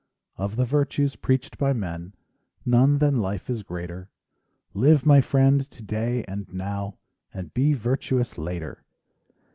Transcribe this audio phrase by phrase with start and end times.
[0.35, 2.15] Of the virtues preached by men
[2.65, 4.09] None than life is greater;
[4.73, 6.97] Live, my friend, today and now—
[7.31, 8.83] And be virtuous later.